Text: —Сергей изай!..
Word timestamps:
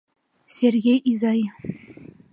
—Сергей 0.57 0.99
изай!.. 1.11 1.41